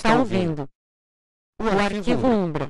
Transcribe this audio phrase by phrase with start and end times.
[0.00, 0.66] Está ouvindo
[1.60, 2.69] o Arquivo Umbra.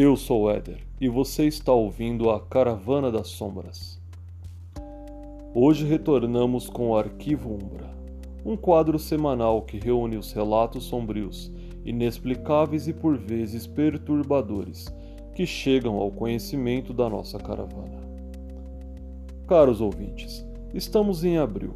[0.00, 4.00] Eu sou Éder e você está ouvindo a Caravana das Sombras.
[5.52, 7.90] Hoje retornamos com o Arquivo Umbra,
[8.44, 11.52] um quadro semanal que reúne os relatos sombrios,
[11.84, 14.86] inexplicáveis e por vezes perturbadores
[15.34, 18.00] que chegam ao conhecimento da nossa caravana.
[19.48, 21.74] Caros ouvintes, estamos em abril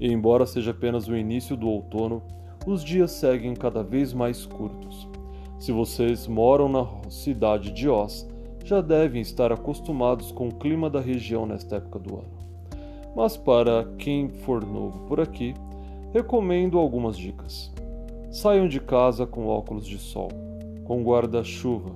[0.00, 2.24] e, embora seja apenas o início do outono,
[2.66, 5.11] os dias seguem cada vez mais curtos
[5.62, 8.28] se vocês moram na cidade de Oz,
[8.64, 12.36] já devem estar acostumados com o clima da região nesta época do ano.
[13.14, 15.54] Mas para quem for novo por aqui,
[16.12, 17.72] recomendo algumas dicas.
[18.28, 20.30] Saiam de casa com óculos de sol,
[20.82, 21.94] com guarda-chuva,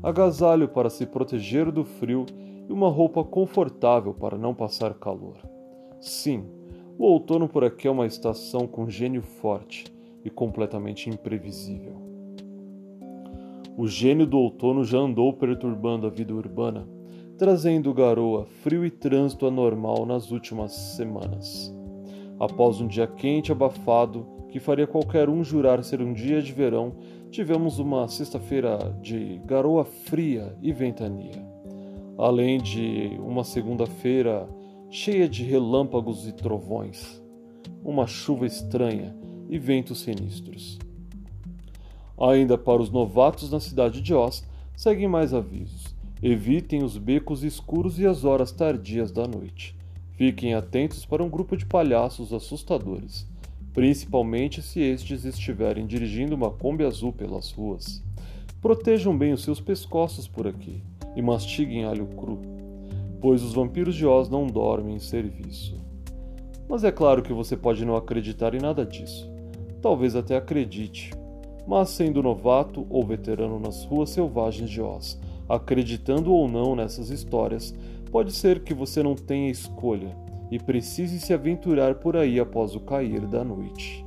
[0.00, 2.24] agasalho para se proteger do frio
[2.68, 5.38] e uma roupa confortável para não passar calor.
[6.00, 6.44] Sim,
[6.96, 9.86] o outono por aqui é uma estação com gênio forte
[10.24, 12.07] e completamente imprevisível.
[13.78, 16.84] O gênio do outono já andou perturbando a vida urbana,
[17.38, 21.72] trazendo garoa, frio e trânsito anormal nas últimas semanas.
[22.40, 26.52] Após um dia quente e abafado, que faria qualquer um jurar ser um dia de
[26.52, 26.96] verão,
[27.30, 31.40] tivemos uma sexta-feira de garoa fria e ventania,
[32.18, 34.48] além de uma segunda-feira
[34.90, 37.22] cheia de relâmpagos e trovões,
[37.84, 39.16] uma chuva estranha
[39.48, 40.80] e ventos sinistros.
[42.20, 44.44] Ainda para os novatos na cidade de Oz,
[44.76, 45.94] seguem mais avisos.
[46.20, 49.76] Evitem os becos escuros e as horas tardias da noite.
[50.12, 53.24] Fiquem atentos para um grupo de palhaços assustadores,
[53.72, 58.02] principalmente se estes estiverem dirigindo uma Kombi azul pelas ruas.
[58.60, 60.82] Protejam bem os seus pescoços por aqui
[61.14, 62.40] e mastiguem alho cru,
[63.20, 65.80] pois os vampiros de Oz não dormem em serviço.
[66.68, 69.30] Mas é claro que você pode não acreditar em nada disso.
[69.80, 71.12] Talvez até acredite,
[71.68, 77.74] mas sendo novato ou veterano nas ruas selvagens de Oz, acreditando ou não nessas histórias,
[78.10, 80.16] pode ser que você não tenha escolha
[80.50, 84.02] e precise se aventurar por aí após o cair da noite.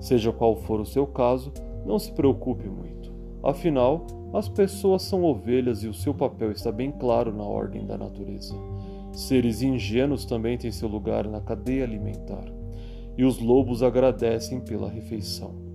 [0.00, 1.52] Seja qual for o seu caso,
[1.84, 3.12] não se preocupe muito.
[3.42, 7.98] Afinal, as pessoas são ovelhas e o seu papel está bem claro na ordem da
[7.98, 8.54] natureza.
[9.12, 12.44] Seres ingênuos também têm seu lugar na cadeia alimentar.
[13.18, 15.65] E os lobos agradecem pela refeição.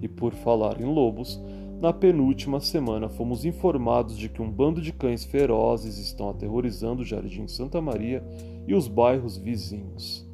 [0.00, 1.40] E por falar em lobos,
[1.80, 7.04] na penúltima semana fomos informados de que um bando de cães ferozes estão aterrorizando o
[7.04, 8.20] Jardim Santa Maria
[8.66, 10.26] e os bairros vizinhos.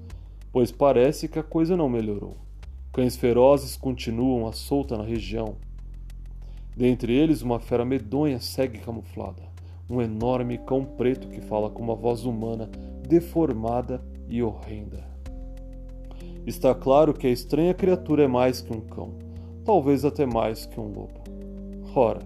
[0.50, 2.38] Pois parece que a coisa não melhorou.
[2.94, 5.56] Cães ferozes continuam à solta na região.
[6.74, 9.42] Dentre eles, uma fera medonha segue camuflada.
[9.90, 12.70] Um enorme cão preto que fala com uma voz humana,
[13.06, 15.04] deformada e horrenda.
[16.46, 19.23] Está claro que a estranha criatura é mais que um cão
[19.64, 21.22] talvez até mais que um lobo.
[21.94, 22.20] Ora,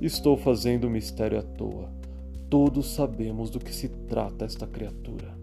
[0.00, 1.88] estou fazendo mistério à toa.
[2.48, 5.34] Todos sabemos do que se trata esta criatura.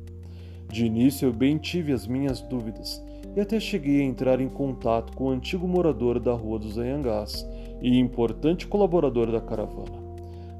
[0.69, 3.03] De início eu bem tive as minhas dúvidas
[3.35, 7.45] e até cheguei a entrar em contato com o antigo morador da Rua dos Anhangás
[7.81, 9.99] e importante colaborador da caravana,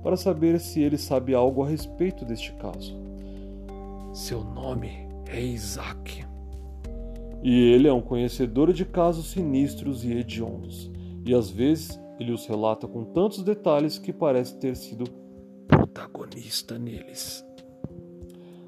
[0.02, 2.98] para saber se ele sabe algo a respeito deste caso.
[4.14, 6.31] Seu nome é Isaac.
[7.44, 10.92] E ele é um conhecedor de casos sinistros e hediondos,
[11.26, 15.06] e às vezes ele os relata com tantos detalhes que parece ter sido
[15.68, 17.44] protagonista neles.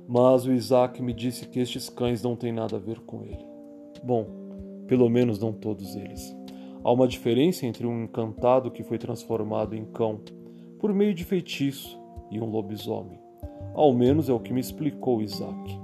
[0.08, 3.46] Mas o Isaac me disse que estes cães não têm nada a ver com ele.
[4.04, 4.25] Bom,
[4.88, 6.36] pelo menos não todos eles.
[6.84, 10.20] Há uma diferença entre um encantado que foi transformado em cão
[10.80, 11.98] por meio de feitiço
[12.30, 13.20] e um lobisomem.
[13.74, 15.82] Ao menos é o que me explicou Isaac.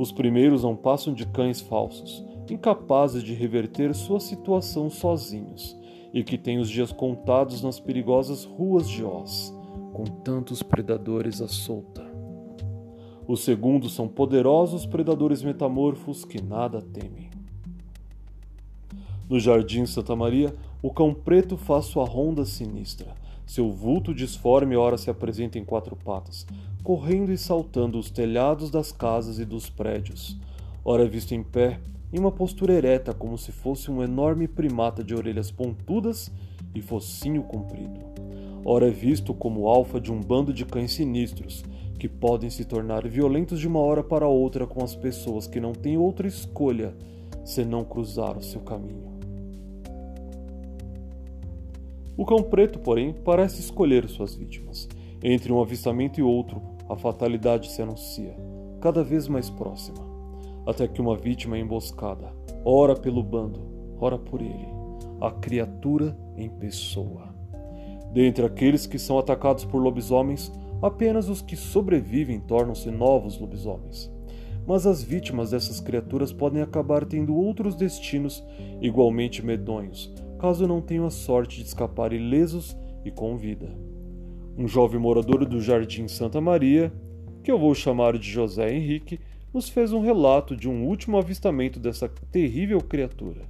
[0.00, 5.76] Os primeiros não passam de cães falsos, incapazes de reverter sua situação sozinhos
[6.10, 9.54] e que têm os dias contados nas perigosas ruas de Oz,
[9.92, 12.02] com tantos predadores à solta.
[13.28, 17.28] Os segundos são poderosos predadores metamorfos que nada temem.
[19.28, 23.19] No Jardim Santa Maria, o cão preto faz sua ronda sinistra.
[23.50, 26.46] Seu vulto disforme ora se apresenta em quatro patas,
[26.84, 30.38] correndo e saltando os telhados das casas e dos prédios.
[30.84, 31.80] Ora é visto em pé,
[32.12, 36.30] em uma postura ereta como se fosse um enorme primata de orelhas pontudas
[36.72, 37.98] e focinho comprido.
[38.64, 41.64] Ora é visto como alfa de um bando de cães sinistros,
[41.98, 45.72] que podem se tornar violentos de uma hora para outra com as pessoas que não
[45.72, 46.94] têm outra escolha
[47.44, 49.09] senão cruzar o seu caminho.
[52.20, 54.86] O cão preto, porém, parece escolher suas vítimas.
[55.24, 58.36] Entre um avistamento e outro, a fatalidade se anuncia,
[58.78, 60.10] cada vez mais próxima
[60.66, 62.30] até que uma vítima é emboscada,
[62.62, 63.60] ora pelo bando,
[63.98, 64.68] ora por ele,
[65.18, 67.34] a criatura em pessoa.
[68.12, 70.52] Dentre aqueles que são atacados por lobisomens,
[70.82, 74.12] apenas os que sobrevivem tornam-se novos lobisomens.
[74.66, 78.44] Mas as vítimas dessas criaturas podem acabar tendo outros destinos
[78.82, 83.68] igualmente medonhos, caso não tenham a sorte de escapar ilesos e com vida.
[84.56, 86.90] Um jovem morador do Jardim Santa Maria,
[87.44, 89.20] que eu vou chamar de José Henrique,
[89.52, 93.42] nos fez um relato de um último avistamento dessa terrível criatura,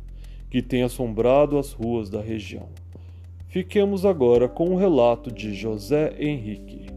[0.51, 2.69] que tem assombrado as ruas da região.
[3.47, 6.90] Fiquemos agora com o relato de José Henrique.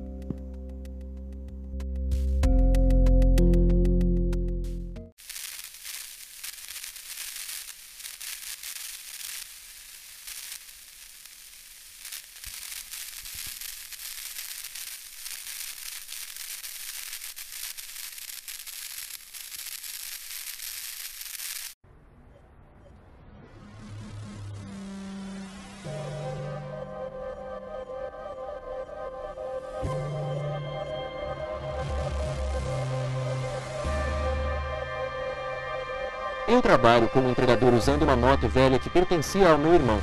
[36.53, 39.99] Eu trabalho como entregador usando uma moto velha que pertencia ao meu irmão.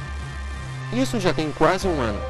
[0.92, 2.20] Isso já tem quase um ano.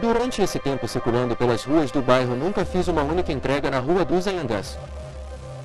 [0.00, 4.04] Durante esse tempo circulando pelas ruas do bairro, nunca fiz uma única entrega na rua
[4.04, 4.76] dos Anhangás.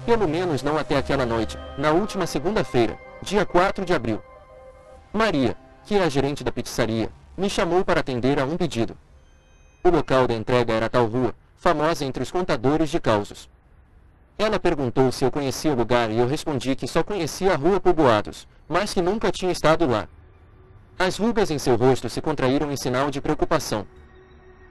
[0.05, 4.21] Pelo menos não até aquela noite, na última segunda-feira, dia 4 de abril.
[5.11, 8.95] Maria, que é a gerente da pizzaria, me chamou para atender a um pedido.
[9.83, 13.49] O local da entrega era tal rua, famosa entre os contadores de causos.
[14.37, 17.79] Ela perguntou se eu conhecia o lugar e eu respondi que só conhecia a rua
[17.79, 20.07] por boatos, mas que nunca tinha estado lá.
[20.99, 23.85] As rugas em seu rosto se contraíram em sinal de preocupação.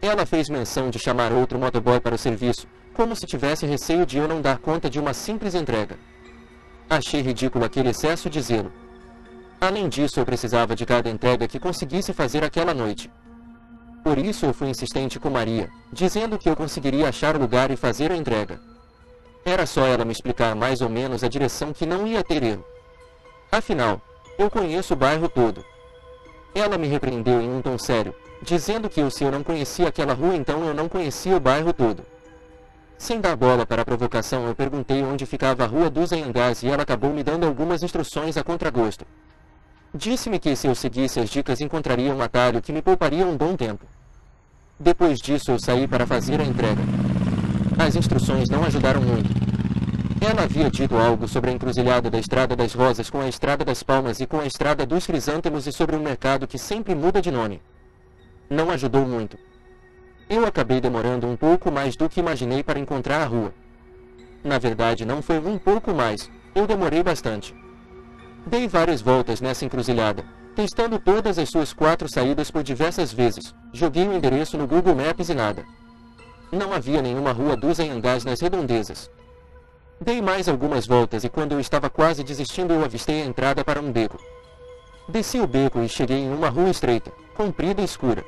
[0.02, 4.18] Ela fez menção de chamar outro motoboy para o serviço, como se tivesse receio de
[4.18, 5.98] eu não dar conta de uma simples entrega.
[6.88, 8.70] Achei ridículo aquele excesso de zelo.
[9.58, 13.10] Além disso, eu precisava de cada entrega que conseguisse fazer aquela noite.
[14.02, 17.76] Por isso eu fui insistente com Maria, dizendo que eu conseguiria achar o lugar e
[17.76, 18.60] fazer a entrega.
[19.44, 22.64] Era só ela me explicar mais ou menos a direção que não ia ter erro.
[23.52, 24.00] Afinal,
[24.38, 25.64] eu conheço o bairro todo.
[26.54, 30.14] Ela me repreendeu em um tom sério, dizendo que eu, se eu não conhecia aquela
[30.14, 32.02] rua, então eu não conhecia o bairro todo.
[32.96, 36.68] Sem dar bola para a provocação, eu perguntei onde ficava a rua dos Anhangás e
[36.68, 39.04] ela acabou me dando algumas instruções a contragosto.
[39.92, 43.56] Disse-me que se eu seguisse as dicas encontraria um atalho que me pouparia um bom
[43.56, 43.84] tempo.
[44.80, 46.82] Depois disso, eu saí para fazer a entrega.
[47.78, 49.28] As instruções não ajudaram muito.
[50.20, 53.82] Ela havia dito algo sobre a encruzilhada da Estrada das Rosas com a Estrada das
[53.82, 57.30] Palmas e com a Estrada dos Crisântemos e sobre um mercado que sempre muda de
[57.30, 57.60] nome.
[58.48, 59.36] Não ajudou muito.
[60.30, 63.52] Eu acabei demorando um pouco mais do que imaginei para encontrar a rua.
[64.42, 67.54] Na verdade, não foi um pouco mais, eu demorei bastante.
[68.46, 73.54] Dei várias voltas nessa encruzilhada, testando todas as suas quatro saídas por diversas vezes.
[73.72, 75.64] Joguei o endereço no Google Maps e nada.
[76.54, 79.10] Não havia nenhuma rua dos Anhangás nas redondezas.
[80.00, 83.80] Dei mais algumas voltas e quando eu estava quase desistindo eu avistei a entrada para
[83.80, 84.20] um beco.
[85.08, 88.24] Desci o beco e cheguei em uma rua estreita, comprida e escura.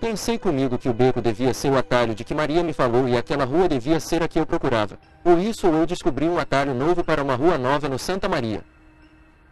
[0.00, 3.16] Pensei comigo que o beco devia ser o atalho de que Maria me falou e
[3.16, 4.98] aquela rua devia ser a que eu procurava.
[5.22, 8.64] Por isso eu descobri um atalho novo para uma rua nova no Santa Maria.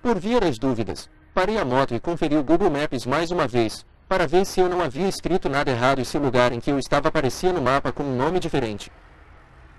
[0.02, 3.86] Por via das dúvidas, parei a moto e conferi o Google Maps mais uma vez,
[4.08, 6.70] para ver se eu não havia escrito nada errado e se o lugar em que
[6.70, 8.90] eu estava aparecia no mapa com um nome diferente.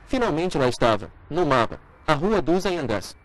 [0.06, 3.16] Finalmente lá estava, no mapa, a Rua dos Anhangás.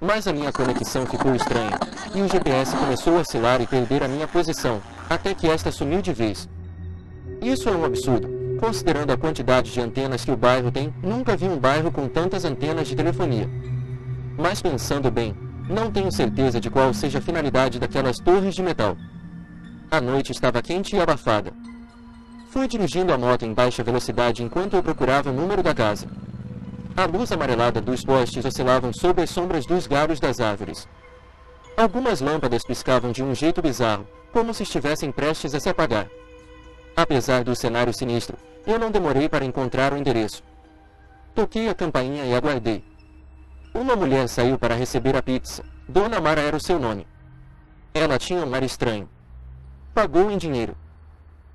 [0.00, 1.78] Mas a minha conexão ficou estranha,
[2.14, 6.02] e o GPS começou a oscilar e perder a minha posição, até que esta sumiu
[6.02, 6.48] de vez.
[7.40, 8.28] Isso é um absurdo,
[8.60, 12.44] considerando a quantidade de antenas que o bairro tem, nunca vi um bairro com tantas
[12.44, 13.48] antenas de telefonia.
[14.36, 15.34] Mas pensando bem,
[15.68, 18.96] não tenho certeza de qual seja a finalidade daquelas torres de metal.
[19.90, 21.52] A noite estava quente e abafada.
[22.50, 26.08] Fui dirigindo a moto em baixa velocidade enquanto eu procurava o número da casa.
[26.96, 30.88] A luz amarelada dos postes oscilavam sob as sombras dos galhos das árvores.
[31.76, 36.08] Algumas lâmpadas piscavam de um jeito bizarro, como se estivessem prestes a se apagar.
[36.96, 40.42] Apesar do cenário sinistro, eu não demorei para encontrar o endereço.
[41.34, 42.82] Toquei a campainha e aguardei.
[43.74, 45.62] Uma mulher saiu para receber a pizza.
[45.86, 47.06] Dona Mara era o seu nome.
[47.92, 49.08] Ela tinha um ar estranho.
[49.96, 50.76] Pagou em dinheiro.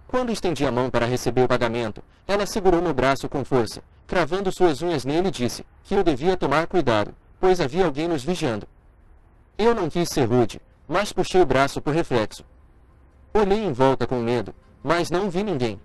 [0.08, 4.52] Quando estendi a mão para receber o pagamento, ela segurou meu braço com força, cravando
[4.52, 8.68] suas unhas nele e disse que eu devia tomar cuidado, pois havia alguém nos vigiando.
[9.60, 12.44] Eu não quis ser rude, mas puxei o braço por reflexo.
[13.32, 15.80] Olhei em volta com medo, mas não vi ninguém.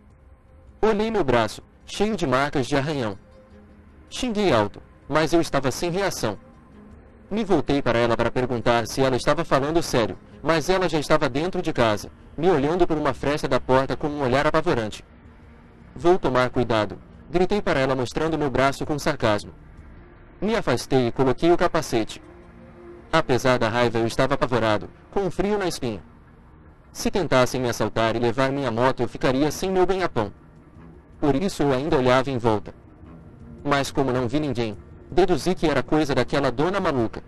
[0.80, 3.18] Olhei meu braço, cheio de marcas de arranhão.
[4.08, 6.38] Xinguei alto, mas eu estava sem reação.
[7.28, 11.28] Me voltei para ela para perguntar se ela estava falando sério, mas ela já estava
[11.28, 15.04] dentro de casa, me olhando por uma fresta da porta com um olhar apavorante.
[15.94, 19.52] Vou tomar cuidado, gritei para ela mostrando meu braço com sarcasmo.
[20.40, 22.22] Me afastei e coloquei o capacete.
[23.12, 26.02] Apesar da raiva, eu estava apavorado, com um frio na espinha.
[26.92, 30.32] Se tentassem me assaltar e levar minha moto, eu ficaria sem meu ganha-pão.
[31.18, 32.74] Por isso eu ainda olhava em volta.
[33.64, 34.76] Mas como não vi ninguém,
[35.10, 37.22] Deduzi que era coisa daquela dona maluca.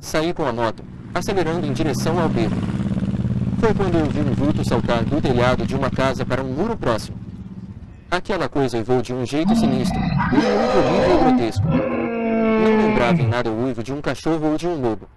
[0.00, 0.84] Saí com a moto,
[1.14, 2.54] acelerando em direção ao beco.
[3.60, 6.76] Foi quando eu vi um vulto saltar do telhado de uma casa para um muro
[6.76, 7.16] próximo.
[8.10, 11.66] Aquela coisa uivou de um jeito sinistro, um uivo horrível e grotesco.
[11.66, 15.08] Não lembrava em nada o uivo de um cachorro ou de um lobo.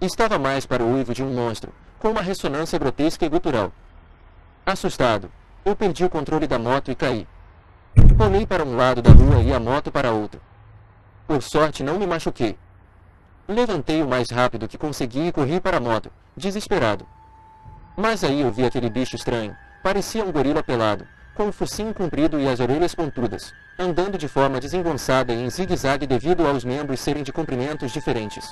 [0.00, 3.72] Estava mais para o uivo de um monstro, com uma ressonância grotesca e gutural.
[4.66, 5.30] Assustado,
[5.64, 7.26] eu perdi o controle da moto e caí.
[8.18, 10.40] Olhei para um lado da rua e a moto para outro.
[11.28, 12.56] Por sorte, não me machuquei.
[13.46, 17.06] Levantei o mais rápido que consegui e corri para a moto, desesperado.
[17.94, 19.54] Mas aí eu vi aquele bicho estranho.
[19.82, 24.58] Parecia um gorila pelado, com o focinho comprido e as orelhas pontudas, andando de forma
[24.58, 28.50] desengonçada e em zigue-zague devido aos membros serem de comprimentos diferentes.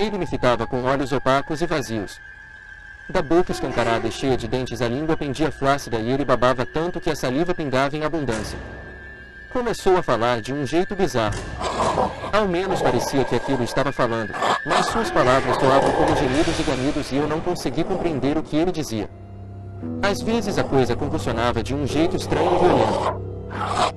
[0.00, 2.18] Ele me fitava com olhos opacos e vazios.
[3.08, 7.00] Da boca escancarada e cheia de dentes a língua pendia flácida e ele babava tanto
[7.00, 8.58] que a saliva pingava em abundância
[9.52, 11.38] começou a falar de um jeito bizarro.
[12.32, 14.32] Ao menos parecia que aquilo estava falando,
[14.66, 18.56] mas suas palavras soavam como gemidos e gamidos e eu não consegui compreender o que
[18.56, 19.08] ele dizia.
[20.02, 23.26] Às vezes a coisa convulsionava de um jeito estranho e violento.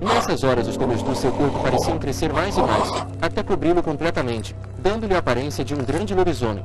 [0.02, 4.56] Nessas horas os pelos do seu corpo pareciam crescer mais e mais, até cobri-lo completamente,
[4.78, 6.64] dando-lhe a aparência de um grande lobisomem.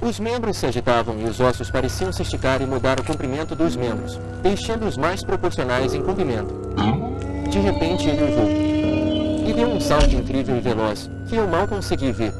[0.00, 3.74] Os membros se agitavam e os ossos pareciam se esticar e mudar o comprimento dos
[3.74, 7.07] membros, deixando-os mais proporcionais em comprimento.
[7.58, 8.48] De repente ele uivou.
[9.48, 12.32] E deu um salto incrível e veloz, que eu mal consegui ver.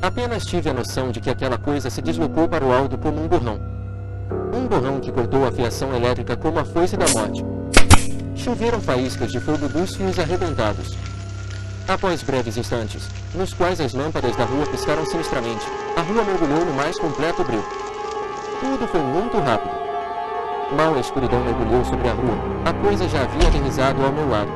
[0.00, 3.28] Apenas tive a noção de que aquela coisa se deslocou para o alto como um
[3.28, 3.60] borrão.
[4.54, 7.44] Um borrão que cortou a fiação elétrica como a foice da morte.
[8.34, 10.96] Choveram faíscas de fogo dos fios arrebentados.
[11.86, 16.72] Após breves instantes, nos quais as lâmpadas da rua piscaram sinistramente, a rua mergulhou no
[16.72, 17.62] mais completo breu.
[18.60, 19.81] Tudo foi muito rápido.
[20.76, 24.50] Mal a escuridão mergulhou sobre a rua, a coisa já havia aterrizado ao meu lado.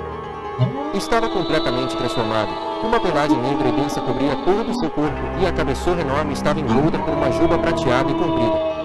[0.94, 2.49] Estava completamente transformado.
[2.82, 6.58] Uma pelagem negra e densa cobria todo o seu corpo e a cabeçorra enorme estava
[6.58, 8.76] envolta por uma juba prateada e comprida.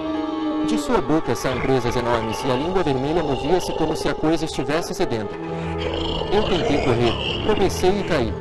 [0.68, 4.44] De sua boca saem presas enormes e a língua vermelha movia-se como se a coisa
[4.44, 5.34] estivesse sedenta.
[6.30, 8.34] Eu tentei correr, tropecei e caí.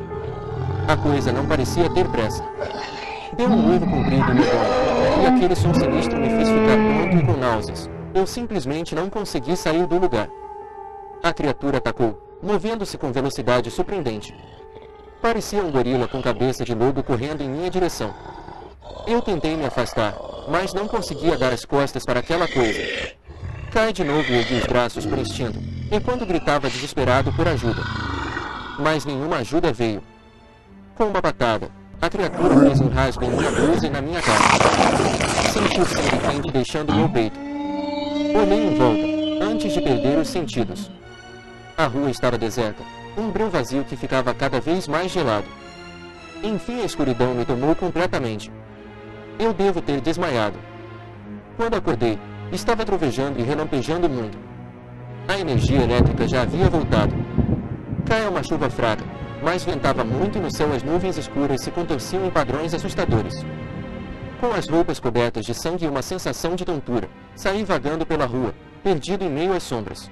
[0.89, 2.43] A coisa não parecia ter pressa.
[3.37, 7.25] Deu um uivo comprido e medonho, e aquele som sinistro me fez ficar tonto e
[7.25, 8.00] com náuseas.
[8.13, 10.29] Eu simplesmente não consegui sair do lugar.
[11.23, 14.35] A criatura atacou, movendo-se com velocidade surpreendente.
[15.21, 18.13] Parecia um gorila com cabeça de lobo correndo em minha direção.
[19.07, 20.15] Eu tentei me afastar,
[20.49, 22.81] mas não conseguia dar as costas para aquela coisa.
[23.71, 25.59] Cai de novo e os braços por instinto,
[25.91, 27.81] enquanto gritava desesperado por ajuda.
[28.79, 30.03] Mas nenhuma ajuda veio.
[30.95, 31.69] Com uma patada,
[32.01, 34.39] a criatura fez um rasgo em minha blusa e na minha cara.
[35.53, 37.50] Senti o sangue quente deixando meu peito.
[38.33, 40.89] Olhei em volta, antes de perder os sentidos.
[41.77, 42.81] A rua estava deserta,
[43.17, 45.47] um breu vazio que ficava cada vez mais gelado.
[46.41, 48.51] Enfim a escuridão me tomou completamente.
[49.37, 50.57] Eu devo ter desmaiado.
[51.57, 52.17] Quando acordei,
[52.51, 54.37] estava trovejando e relampejando muito.
[55.27, 57.13] A energia elétrica já havia voltado.
[58.05, 59.03] Caia uma chuva fraca,
[59.43, 63.45] mas ventava muito e no céu as nuvens escuras se contorciam em padrões assustadores.
[64.41, 68.55] Com as roupas cobertas de sangue e uma sensação de tontura, saí vagando pela rua,
[68.83, 70.09] perdido em meio às sombras.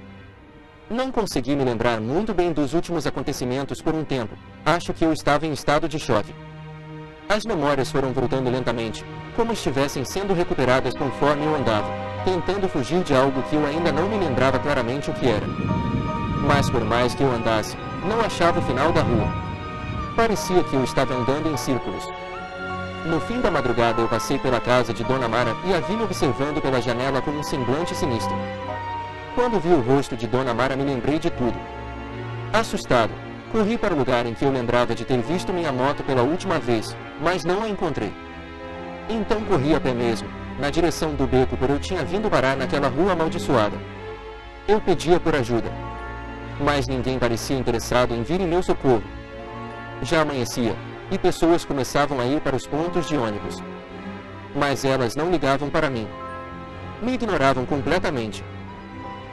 [0.88, 4.36] Não consegui me lembrar muito bem dos últimos acontecimentos por um tempo.
[4.64, 6.32] Acho que eu estava em estado de choque.
[7.28, 11.90] As memórias foram voltando lentamente, como estivessem sendo recuperadas conforme eu andava,
[12.24, 15.46] tentando fugir de algo que eu ainda não me lembrava claramente o que era.
[16.46, 17.76] Mas por mais que eu andasse,
[18.08, 19.26] não achava o final da rua.
[20.14, 22.04] Parecia que eu estava andando em círculos.
[23.04, 26.02] No fim da madrugada eu passei pela casa de Dona Mara e a vi me
[26.02, 28.36] observando pela janela com um semblante sinistro.
[29.34, 31.58] Quando vi o rosto de Dona Mara me lembrei de tudo.
[32.52, 33.10] Assustado,
[33.50, 36.58] corri para o lugar em que eu lembrava de ter visto minha moto pela última
[36.58, 38.12] vez, mas não a encontrei.
[39.08, 40.28] Então corri a pé mesmo,
[40.58, 43.78] na direção do beco por eu tinha vindo parar naquela rua amaldiçoada.
[44.68, 45.72] Eu pedia por ajuda,
[46.60, 49.02] mas ninguém parecia interessado em vir em meu socorro.
[50.02, 50.76] Já amanhecia,
[51.10, 53.62] e pessoas começavam a ir para os pontos de ônibus.
[54.54, 56.06] Mas elas não ligavam para mim.
[57.02, 58.44] Me ignoravam completamente.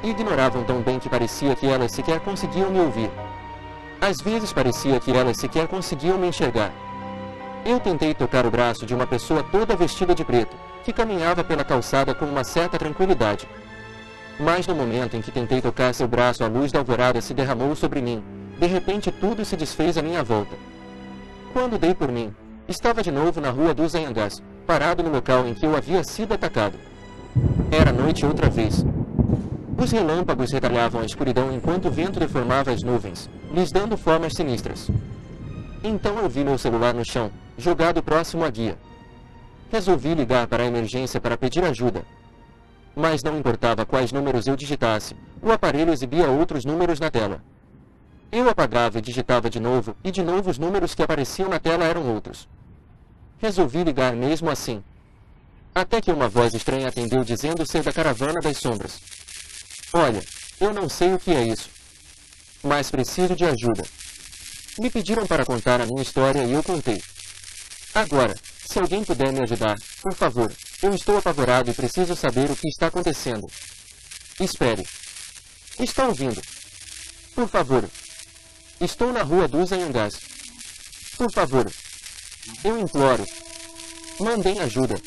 [0.04, 3.12] Ignoravam tão bem que parecia que elas sequer conseguiam me ouvir.
[4.00, 6.72] Às vezes parecia que elas sequer conseguiam me enxergar.
[7.66, 11.64] Eu tentei tocar o braço de uma pessoa toda vestida de preto, que caminhava pela
[11.64, 13.48] calçada com uma certa tranquilidade.
[14.40, 17.76] Mas no momento em que tentei tocar seu braço, a luz da alvorada se derramou
[17.76, 18.24] sobre mim.
[18.60, 20.56] De repente tudo se desfez à minha volta.
[21.54, 22.34] Quando dei por mim,
[22.68, 26.34] estava de novo na rua dos Anhangás, parado no local em que eu havia sido
[26.34, 26.78] atacado.
[27.72, 28.86] Era noite outra vez.
[29.78, 34.90] Os relâmpagos retalhavam a escuridão enquanto o vento deformava as nuvens, lhes dando formas sinistras.
[35.84, 38.78] Então eu vi meu celular no chão, jogado próximo à guia.
[39.72, 42.04] Resolvi ligar para a emergência para pedir ajuda.
[42.96, 47.42] Mas não importava quais números eu digitasse, o aparelho exibia outros números na tela.
[48.32, 51.86] Eu apagava e digitava de novo, e de novo os números que apareciam na tela
[51.86, 52.48] eram outros.
[53.40, 54.84] Resolvi ligar mesmo assim.
[55.74, 59.00] Até que uma voz estranha atendeu dizendo ser da caravana das sombras.
[59.94, 60.22] Olha,
[60.60, 61.70] eu não sei o que é isso,
[62.64, 63.84] mas preciso de ajuda.
[64.80, 67.02] Me pediram para contar a minha história e eu contei.
[67.94, 68.36] Agora,
[68.66, 72.68] se alguém puder me ajudar, por favor, eu estou apavorado e preciso saber o que
[72.68, 73.48] está acontecendo.
[74.40, 74.86] Espere.
[75.80, 76.42] Está ouvindo?
[77.34, 77.90] Por favor.
[78.80, 80.20] Estou na rua dos Anhangás.
[81.18, 81.72] Por favor.
[82.64, 83.26] Eu imploro.
[84.20, 85.02] Mandem ajuda.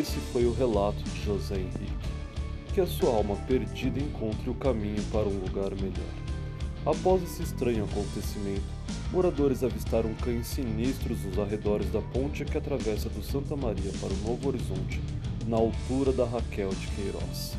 [0.00, 1.92] Esse foi o relato de José Henrique.
[2.72, 6.14] Que a sua alma perdida encontre o caminho para um lugar melhor.
[6.86, 8.62] Após esse estranho acontecimento,
[9.12, 14.16] moradores avistaram cães sinistros nos arredores da ponte que atravessa do Santa Maria para o
[14.26, 15.02] Novo Horizonte,
[15.46, 17.58] na altura da Raquel de Queiroz.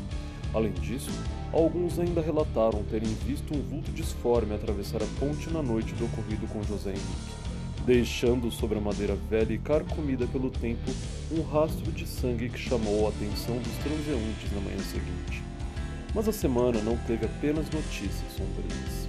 [0.52, 1.12] Além disso,
[1.52, 6.48] alguns ainda relataram terem visto um vulto disforme atravessar a ponte na noite do ocorrido
[6.48, 7.41] com José Henrique
[7.84, 10.90] deixando sobre a madeira velha e carcomida pelo tempo
[11.32, 15.42] um rastro de sangue que chamou a atenção dos transeuntes na manhã seguinte.
[16.14, 19.08] Mas a semana não teve apenas notícias sombrias.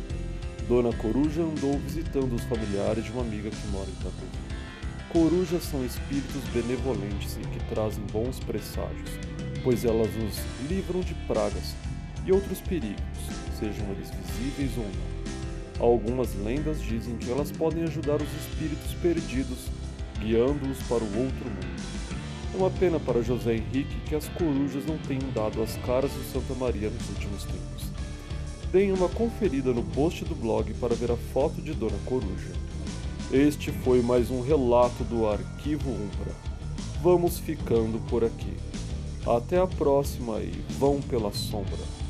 [0.67, 4.43] Dona Coruja andou visitando os familiares de uma amiga que mora em Itapevi.
[5.09, 9.11] Corujas são espíritos benevolentes e que trazem bons presságios,
[9.63, 11.75] pois elas nos livram de pragas
[12.25, 13.03] e outros perigos,
[13.59, 15.22] sejam eles visíveis ou não.
[15.79, 19.67] Algumas lendas dizem que elas podem ajudar os espíritos perdidos,
[20.19, 21.83] guiando-os para o outro mundo.
[22.53, 26.23] É uma pena para José Henrique que as corujas não tenham dado as caras do
[26.31, 27.91] Santa Maria nos últimos tempos.
[28.71, 32.51] Deem uma conferida no post do blog para ver a foto de Dona Coruja.
[33.31, 36.31] Este foi mais um relato do Arquivo Umbra.
[37.01, 38.53] Vamos ficando por aqui.
[39.25, 42.02] Até a próxima e vão pela sombra.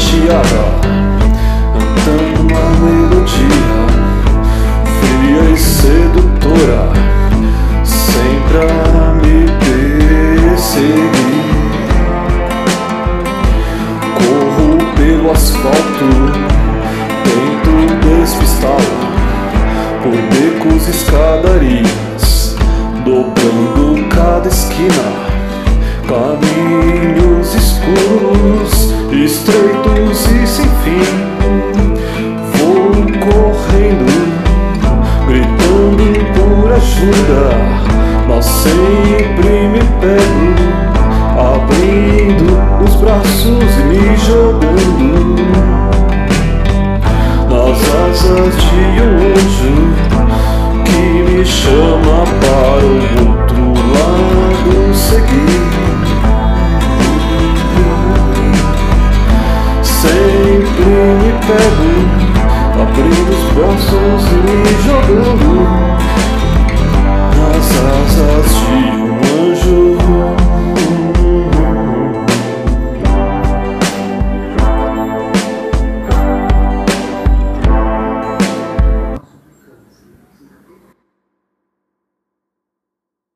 [0.00, 0.64] Prateada,
[1.74, 3.80] cantando uma melodia
[5.00, 6.82] fria e sedutora,
[7.84, 9.46] sempre a me
[10.48, 11.10] perseguir.
[14.14, 16.10] Corro pelo asfalto,
[17.24, 17.72] tento
[18.06, 19.00] despistá-la
[20.02, 22.56] por becos e escadarias,
[23.04, 25.20] dobrando cada esquina.
[26.08, 31.02] Caminhos escuros, estreitos e sem fim.
[32.54, 34.06] Vou correndo,
[35.26, 37.42] gritando por ajuda,
[38.28, 40.50] mas sempre me pego,
[41.36, 42.46] abrindo
[42.84, 44.70] os braços e me jogando
[47.48, 49.76] nas asas de um anjo
[50.84, 52.88] que me chama para o
[53.28, 55.89] outro lado seguir.
[62.80, 65.50] Abrindo os braços e jogando
[67.36, 68.99] Nas asas de